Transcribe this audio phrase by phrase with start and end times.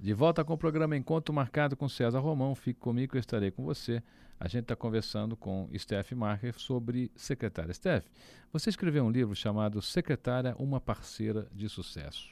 [0.00, 2.54] De volta com o programa Encontro Marcado com César Romão.
[2.54, 4.00] Fique comigo, eu estarei com você.
[4.38, 7.74] A gente está conversando com Steph Marker sobre secretária.
[7.74, 8.06] Steph,
[8.52, 12.30] você escreveu um livro chamado Secretária, uma parceira de sucesso.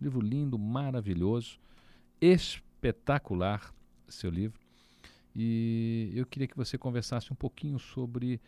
[0.00, 1.58] Um livro lindo, maravilhoso,
[2.22, 3.74] espetacular,
[4.08, 4.58] seu livro.
[5.36, 8.40] E eu queria que você conversasse um pouquinho sobre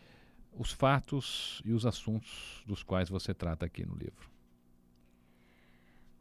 [0.50, 4.35] os fatos e os assuntos dos quais você trata aqui no livro.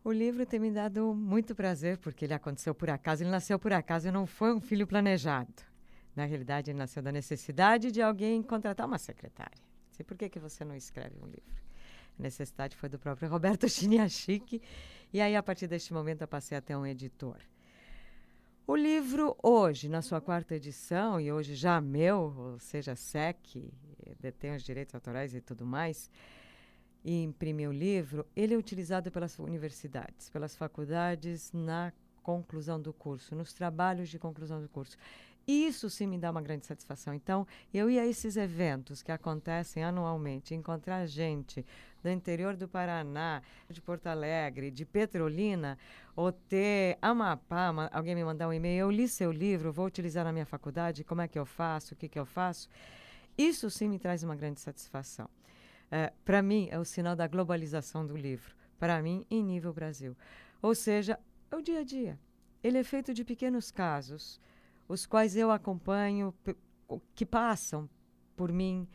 [0.06, 3.74] O livro tem me dado muito prazer, porque ele aconteceu por acaso, ele nasceu por
[3.74, 5.52] acaso não foi um filho planejado.
[6.16, 9.58] Na realidade, ele nasceu da necessidade de alguém contratar uma secretária.
[9.90, 11.64] Sei por que, que você não escreve um livro.
[12.20, 14.62] A necessidade foi do próprio Roberto Chiniachique,
[15.12, 17.40] e aí, a partir deste momento, eu passei até um editor.
[18.68, 23.74] O livro, hoje, na sua quarta edição, e hoje já meu, ou seja, SEC,
[24.20, 26.12] detém os direitos autorais e tudo mais,
[27.06, 33.36] e imprimir o livro, ele é utilizado pelas universidades, pelas faculdades na conclusão do curso,
[33.36, 34.98] nos trabalhos de conclusão do curso.
[35.48, 37.14] Isso sim me dá uma grande satisfação.
[37.14, 41.64] Então, eu ia a esses eventos que acontecem anualmente, encontrar gente
[42.02, 45.78] do interior do Paraná, de Porto Alegre, de Petrolina,
[46.16, 50.34] ou ter Amapá, alguém me mandar um e-mail, eu li seu livro, vou utilizar na
[50.34, 52.68] minha faculdade, como é que eu faço, o que, que eu faço.
[53.38, 55.30] Isso sim me traz uma grande satisfação.
[55.92, 58.56] É, para mim, é o sinal da globalização do livro.
[58.80, 60.16] Para mim, em nível Brasil.
[60.62, 61.20] Ou seja,
[61.52, 62.20] é o dia a dia.
[62.64, 64.42] Ele é feito de pequenos casos,
[64.88, 66.34] os quais eu acompanho,
[67.14, 67.90] que passam
[68.36, 68.88] por mim,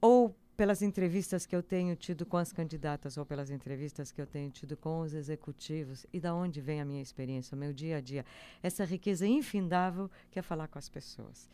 [0.00, 4.26] ou pelas entrevistas que eu tenho tido com as candidatas, ou pelas entrevistas que eu
[4.26, 7.96] tenho tido com os executivos, e da onde vem a minha experiência, o meu dia
[7.96, 8.26] a dia.
[8.62, 11.48] Essa riqueza infindável que é falar com as pessoas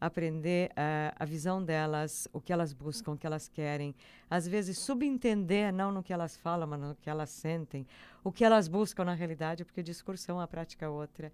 [0.00, 3.94] aprender uh, a visão delas, o que elas buscam, o que elas querem.
[4.28, 7.86] Às vezes, subentender, não no que elas falam, mas no que elas sentem,
[8.24, 11.32] o que elas buscam na realidade, porque o discurso é uma, a prática é outra.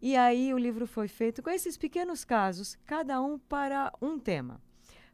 [0.00, 4.60] E aí o livro foi feito com esses pequenos casos, cada um para um tema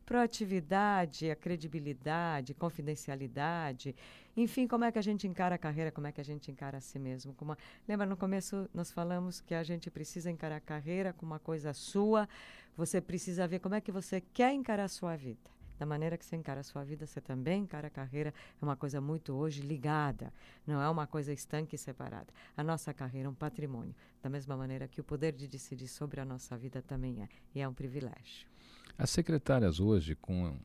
[0.05, 3.95] proatividade, a credibilidade, confidencialidade,
[4.37, 6.79] enfim, como é que a gente encara a carreira, como é que a gente encara
[6.79, 7.33] a si mesmo.
[7.35, 7.57] Como,
[7.89, 11.73] lembra, no começo nós falamos que a gente precisa encarar a carreira como uma coisa
[11.73, 12.29] sua,
[12.77, 15.55] você precisa ver como é que você quer encarar a sua vida.
[15.79, 18.33] Da maneira que você encara a sua vida, você também encara a carreira.
[18.61, 20.33] É uma coisa muito hoje ligada,
[20.67, 22.33] não é uma coisa estanque e separada.
[22.57, 26.21] A nossa carreira é um patrimônio, da mesma maneira que o poder de decidir sobre
[26.21, 28.54] a nossa vida também é, e é um privilégio.
[28.97, 30.57] As secretárias hoje, com,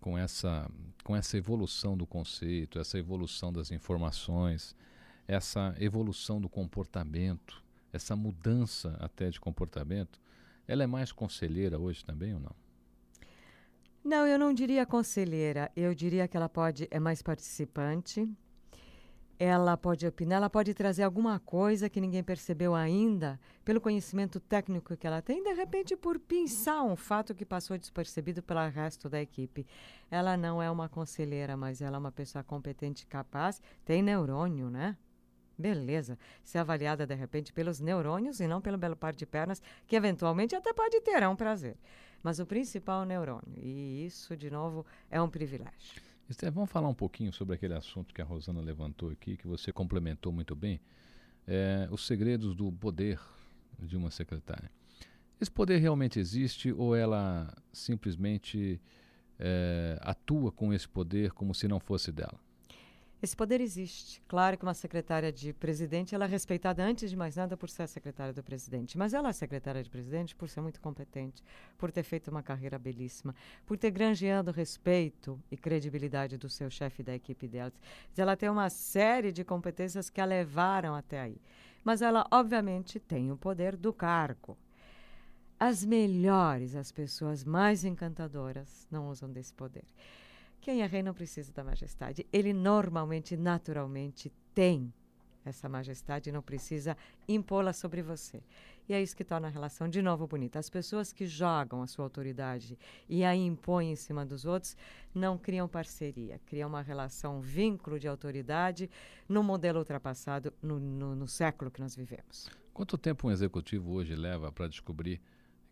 [0.00, 0.70] com, essa,
[1.04, 4.74] com essa evolução do conceito, essa evolução das informações,
[5.26, 7.62] essa evolução do comportamento,
[7.92, 10.20] essa mudança até de comportamento,
[10.66, 12.54] ela é mais conselheira hoje também ou não?
[14.04, 15.70] Não, eu não diria conselheira.
[15.76, 18.28] Eu diria que ela pode é mais participante,
[19.38, 24.96] ela pode opinar, ela pode trazer alguma coisa que ninguém percebeu ainda, pelo conhecimento técnico
[24.96, 29.20] que ela tem, de repente por pensar um fato que passou despercebido pelo resto da
[29.22, 29.64] equipe.
[30.10, 34.96] Ela não é uma conselheira, mas ela é uma pessoa competente capaz, tem neurônio, né?
[35.56, 36.18] Beleza.
[36.42, 40.54] Ser avaliada de repente pelos neurônios e não pelo belo par de pernas, que eventualmente
[40.54, 41.76] até pode ter, é um prazer.
[42.22, 43.54] Mas o principal é o neurônio.
[43.56, 46.07] E isso, de novo, é um privilégio.
[46.28, 49.72] Esther, vamos falar um pouquinho sobre aquele assunto que a Rosana levantou aqui, que você
[49.72, 50.78] complementou muito bem,
[51.46, 53.18] é, os segredos do poder
[53.78, 54.70] de uma secretária.
[55.40, 58.78] Esse poder realmente existe ou ela simplesmente
[59.38, 62.38] é, atua com esse poder como se não fosse dela?
[63.20, 64.22] Esse poder existe.
[64.28, 67.82] Claro que uma secretária de presidente ela é respeitada antes de mais nada por ser
[67.82, 71.42] a secretária do presidente, mas ela é secretária de presidente por ser muito competente,
[71.76, 73.34] por ter feito uma carreira belíssima,
[73.66, 77.72] por ter granjeado respeito e credibilidade do seu chefe da equipe dela.
[78.16, 81.40] Ela tem uma série de competências que a levaram até aí.
[81.82, 84.56] Mas ela, obviamente, tem o poder do cargo.
[85.58, 89.84] As melhores, as pessoas mais encantadoras não usam desse poder.
[90.60, 92.26] Quem é rei não precisa da majestade.
[92.32, 94.92] Ele normalmente, naturalmente, tem
[95.44, 96.96] essa majestade e não precisa
[97.26, 98.42] impô-la sobre você.
[98.88, 100.58] E é isso que torna a relação de novo bonita.
[100.58, 102.78] As pessoas que jogam a sua autoridade
[103.08, 104.76] e a impõem em cima dos outros
[105.14, 108.90] não criam parceria, criam uma relação, um vínculo de autoridade
[109.28, 112.48] no modelo ultrapassado no, no, no século que nós vivemos.
[112.72, 115.20] Quanto tempo um executivo hoje leva para descobrir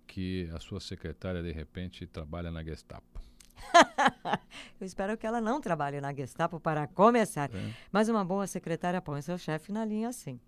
[0.06, 3.15] que a sua secretária, de repente, trabalha na Gestapo?
[4.80, 7.50] Eu espero que ela não trabalhe na Gestapo para começar.
[7.54, 7.74] É.
[7.90, 10.40] Mas uma boa secretária põe seu chefe na linha assim.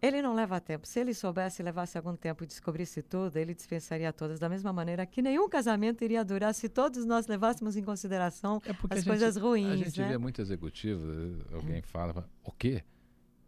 [0.00, 0.86] Ele não leva tempo.
[0.86, 5.04] Se ele soubesse, levasse algum tempo e descobrisse tudo, ele dispensaria todas da mesma maneira
[5.04, 9.72] que nenhum casamento iria durar se todos nós levássemos em consideração é as coisas ruins.
[9.72, 10.08] A gente né?
[10.08, 11.04] vê muito executivo,
[11.52, 12.84] alguém fala, o quê?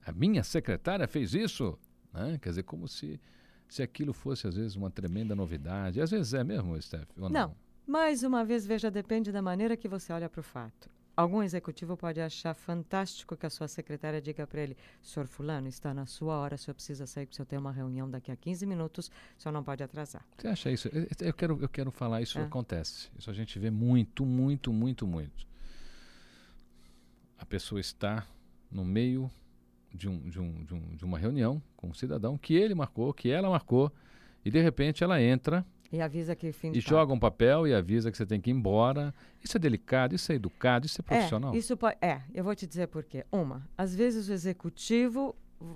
[0.05, 1.79] A minha secretária fez isso?
[2.13, 2.37] Né?
[2.43, 3.21] Quer dizer, como se,
[3.69, 6.01] se aquilo fosse, às vezes, uma tremenda novidade.
[6.01, 7.09] Às vezes é mesmo, Steph?
[7.17, 7.29] Não.
[7.29, 7.57] não.
[7.91, 10.89] Mais uma vez, veja, depende da maneira que você olha para o fato.
[11.17, 15.93] Algum executivo pode achar fantástico que a sua secretária diga para ele: Senhor Fulano, está
[15.93, 18.37] na sua hora, o senhor precisa sair, porque o senhor tem uma reunião daqui a
[18.37, 20.25] 15 minutos, o senhor não pode atrasar.
[20.39, 20.89] Você acha isso?
[21.21, 22.43] Eu quero, eu quero falar, isso é.
[22.43, 23.11] acontece.
[23.19, 25.45] Isso a gente vê muito, muito, muito, muito.
[27.37, 28.25] A pessoa está
[28.71, 29.29] no meio
[29.93, 33.13] de, um, de, um, de, um, de uma reunião com um cidadão que ele marcou,
[33.13, 33.93] que ela marcou,
[34.45, 38.11] e de repente ela entra e avisa que fim E joga um papel e avisa
[38.11, 39.15] que você tem que ir embora.
[39.43, 41.55] Isso é delicado, isso é educado, isso é profissional.
[41.55, 43.25] É, isso pode, é eu vou te dizer por quê.
[43.33, 45.35] Uma, às vezes o executivo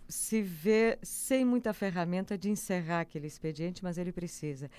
[0.08, 4.70] se vê sem muita ferramenta de encerrar aquele expediente, mas ele precisa.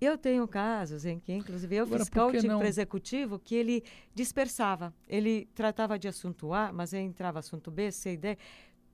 [0.00, 3.84] Eu tenho casos em que, inclusive, eu Agora, fiz coaching para executivo que ele
[4.14, 4.94] dispersava.
[5.06, 8.38] Ele tratava de assunto A, mas entrava assunto B, C e D.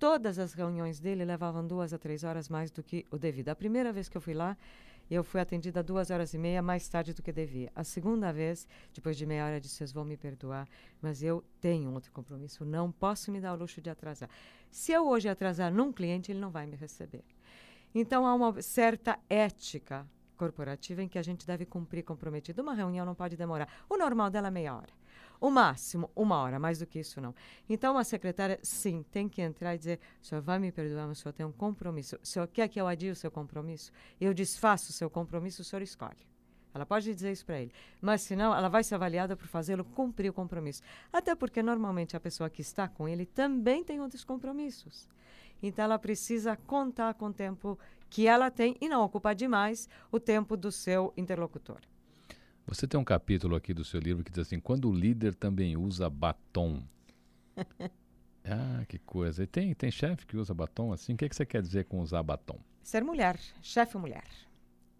[0.01, 3.51] Todas as reuniões dele levavam duas a três horas mais do que o devido.
[3.51, 4.59] A primeira vez que eu fui lá,
[5.15, 7.71] eu fui atendida duas horas e meia mais tarde do que devia.
[7.75, 10.69] A segunda vez, depois de meia hora, disse: vocês vão me perdoar,
[11.01, 14.29] mas eu tenho outro compromisso, não posso me dar o luxo de atrasar.
[14.71, 17.25] Se eu hoje atrasar num cliente, ele não vai me receber.
[17.95, 20.07] Então há uma certa ética
[20.37, 22.63] corporativa em que a gente deve cumprir comprometido.
[22.63, 23.69] Uma reunião não pode demorar.
[23.89, 24.93] O normal dela é meia hora.
[25.41, 27.35] O máximo, uma hora, mais do que isso não.
[27.69, 31.19] Então, a secretária, sim, tem que entrar e dizer: o senhor vai me perdoar, mas
[31.19, 32.19] o senhor tem um compromisso.
[32.23, 33.93] O senhor quer que eu adie o seu compromisso?
[34.21, 36.27] Eu desfaço o seu compromisso, o senhor escolhe.
[36.77, 37.73] Ela pode dizer isso para ele.
[38.03, 40.83] Mas, senão, ela vai ser avaliada por fazê-lo cumprir o compromisso.
[41.11, 45.09] Até porque, normalmente, a pessoa que está com ele também tem outros compromissos.
[45.63, 47.79] Então, ela precisa contar com o tempo
[48.11, 51.81] que ela tem e não ocupar demais o tempo do seu interlocutor.
[52.67, 55.77] Você tem um capítulo aqui do seu livro que diz assim: quando o líder também
[55.77, 56.83] usa batom.
[58.45, 59.45] ah, que coisa.
[59.45, 61.15] E tem, tem chefe que usa batom assim?
[61.15, 62.59] O que, é que você quer dizer com usar batom?
[62.83, 64.27] Ser mulher, chefe mulher.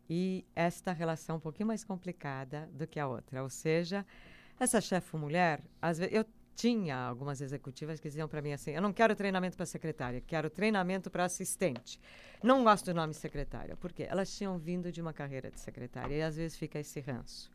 [0.09, 3.43] E esta relação um pouquinho mais complicada do que a outra.
[3.43, 4.07] Ou seja,
[4.61, 6.25] essa chefe mulher, às vezes, eu
[6.55, 10.49] tinha algumas executivas que diziam para mim assim: eu não quero treinamento para secretária, quero
[10.49, 12.01] treinamento para assistente.
[12.43, 16.23] Não gosto do nome secretária, porque elas tinham vindo de uma carreira de secretária e
[16.23, 17.51] às vezes fica esse ranço.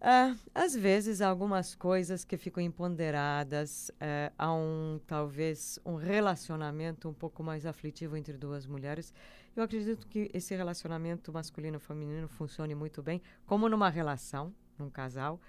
[0.00, 7.14] Uh, às vezes, algumas coisas que ficam imponderadas, uh, há um, talvez, um relacionamento um
[7.14, 9.14] pouco mais aflitivo entre duas mulheres.
[9.56, 15.40] Eu acredito que esse relacionamento masculino-feminino funcione muito bem, como numa relação, num casal.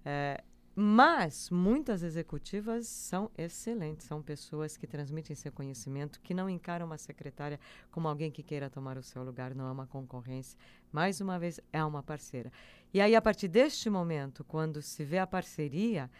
[0.00, 6.86] Uh, mas muitas executivas são excelentes, são pessoas que transmitem seu conhecimento, que não encaram
[6.86, 7.58] uma secretária
[7.90, 10.58] como alguém que queira tomar o seu lugar, não é uma concorrência.
[10.92, 12.52] Mais uma vez, é uma parceira.
[12.92, 16.10] E aí, a partir deste momento, quando se vê a parceria,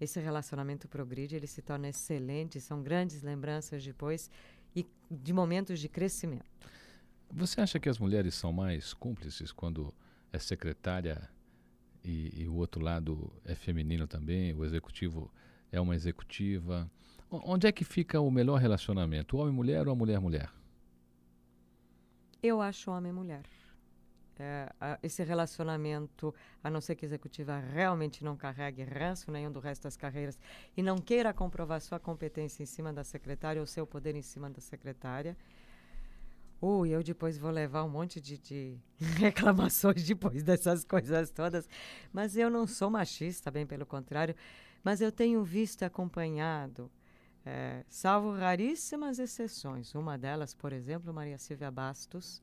[0.00, 4.30] esse relacionamento progride, ele se torna excelente, são grandes lembranças depois
[4.74, 6.44] e de momentos de crescimento.
[7.32, 9.92] Você acha que as mulheres são mais cúmplices quando
[10.32, 11.28] é secretária
[12.04, 15.30] e, e, o outro lado é feminino também, o executivo
[15.70, 16.90] é uma executiva.
[17.30, 19.36] O, onde é que fica o melhor relacionamento?
[19.36, 20.50] Homem-mulher ou a mulher-mulher?
[22.42, 23.42] Eu acho homem-mulher.
[24.42, 26.34] É, esse relacionamento,
[26.64, 30.38] a não ser que a executiva realmente não carregue ranço nenhum do resto das carreiras
[30.74, 34.48] e não queira comprovar sua competência em cima da secretária ou seu poder em cima
[34.48, 35.36] da secretária,
[36.62, 38.78] Ui, eu depois vou levar um monte de, de,
[39.16, 41.66] reclamações depois dessas coisas todas.
[42.12, 44.34] Mas eu não sou machista, bem pelo contrário.
[44.84, 46.90] Mas eu tenho visto acompanhado,
[47.46, 49.94] é, salvo raríssimas exceções.
[49.94, 52.42] Uma delas, por exemplo, Maria Silvia Bastos,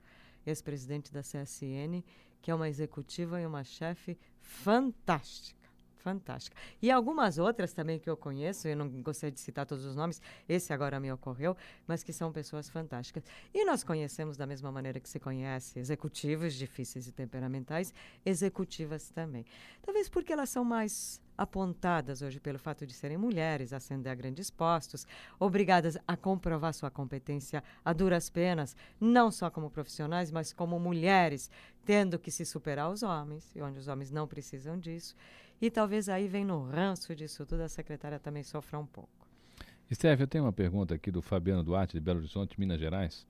[0.49, 2.03] ex-presidente da CSN,
[2.41, 5.67] que é uma executiva e uma chefe fantástica
[6.07, 6.55] fantástica.
[6.81, 10.21] E algumas outras também que eu conheço, eu não gostaria de citar todos os nomes,
[10.47, 13.23] esse agora me ocorreu, mas que são pessoas fantásticas.
[13.53, 17.93] E nós conhecemos da mesma maneira que se conhece executivos difíceis e temperamentais,
[18.25, 19.45] executivas também.
[19.81, 24.49] Talvez porque elas são mais apontadas hoje pelo fato de serem mulheres, ascender a grandes
[24.49, 25.05] postos,
[25.39, 31.49] obrigadas a comprovar sua competência a duras penas, não só como profissionais, mas como mulheres,
[31.85, 35.15] tendo que se superar os homens, e onde os homens não precisam disso.
[35.61, 39.09] E talvez aí vem no ranço disso tudo, a secretária também sofra um pouco.
[39.93, 43.25] Steve, eu tenho uma pergunta aqui do Fabiano Duarte, de Belo Horizonte, Minas Gerais.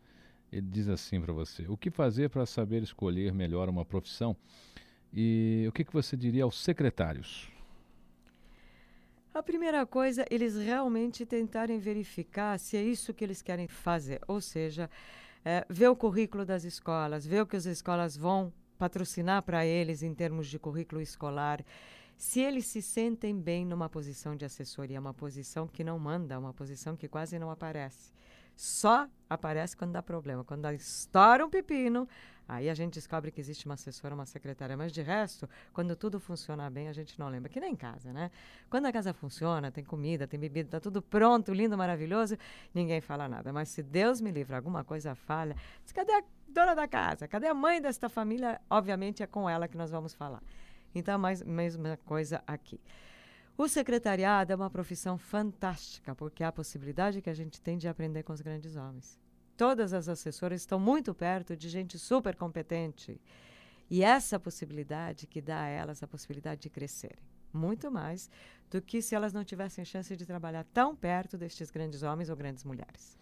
[0.52, 4.36] Ele diz assim para você: O que fazer para saber escolher melhor uma profissão?
[5.14, 7.50] E o que, que você diria aos secretários?
[9.38, 14.20] A primeira coisa, eles realmente tentarem verificar se é isso que eles querem fazer.
[14.28, 14.90] Ou seja,
[15.46, 20.02] é, ver o currículo das escolas, ver o que as escolas vão patrocinar para eles
[20.02, 21.64] em termos de currículo escolar
[22.18, 26.52] se eles se sentem bem numa posição de assessoria, uma posição que não manda, uma
[26.52, 28.12] posição que quase não aparece.
[28.56, 30.44] Só aparece quando dá problema.
[30.44, 32.10] Quando estoura um pepino,
[32.48, 34.78] aí a gente descobre que existe uma assessora, uma secretária.
[34.78, 37.50] Mas de resto, quando tudo funciona bem, a gente não lembra.
[37.50, 38.32] Que nem em casa, né?
[38.70, 42.38] Quando a casa funciona, tem comida, tem bebida, tá tudo pronto, lindo, maravilhoso,
[42.74, 43.52] ninguém fala nada.
[43.52, 47.28] Mas se Deus me livre, alguma coisa falha, diz, cadê a dona da casa?
[47.28, 48.62] Cadê a mãe desta família?
[48.70, 50.42] Obviamente é com ela que nós vamos falar.
[50.96, 52.80] Então, mais mesma coisa aqui.
[53.58, 57.88] O secretariado é uma profissão fantástica, porque é a possibilidade que a gente tem de
[57.88, 59.20] aprender com os grandes homens.
[59.58, 63.20] Todas as assessoras estão muito perto de gente super competente.
[63.90, 67.18] E essa possibilidade que dá a elas a possibilidade de crescerem.
[67.52, 68.30] Muito mais
[68.70, 72.36] do que se elas não tivessem chance de trabalhar tão perto destes grandes homens ou
[72.36, 73.18] grandes mulheres.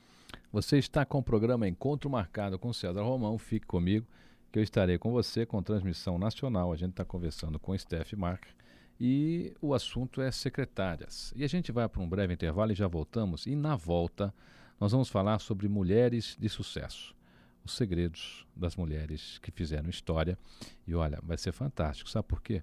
[0.51, 3.38] Você está com o programa Encontro Marcado com César Romão.
[3.38, 4.06] Fique comigo,
[4.51, 6.74] que eu estarei com você com transmissão nacional.
[6.74, 8.54] A gente está conversando com Steph Marker
[9.00, 11.34] e o assunto é secretárias.
[11.36, 13.46] E a gente vai para um breve intervalo e já voltamos.
[13.46, 14.34] E na volta,
[14.79, 17.15] nós vamos falar sobre mulheres de sucesso.
[17.63, 20.38] Os segredos das mulheres que fizeram história.
[20.86, 22.10] E olha, vai ser fantástico.
[22.10, 22.62] Sabe por quê?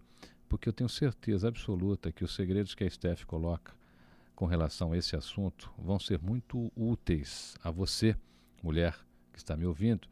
[0.48, 3.74] Porque eu tenho certeza absoluta que os segredos que a Steph coloca
[4.34, 8.16] com relação a esse assunto vão ser muito úteis a você,
[8.62, 8.96] mulher
[9.32, 10.06] que está me ouvindo.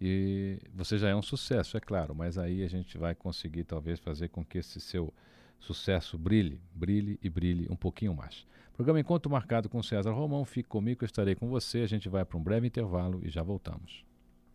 [0.00, 3.98] E você já é um sucesso, é claro, mas aí a gente vai conseguir talvez
[3.98, 5.12] fazer com que esse seu
[5.60, 8.46] sucesso brilhe, brilhe e brilhe um pouquinho mais.
[8.74, 10.44] Programa Encontro Marcado com César Romão.
[10.44, 11.78] Fique comigo, eu estarei com você.
[11.80, 14.09] A gente vai para um breve intervalo e já voltamos.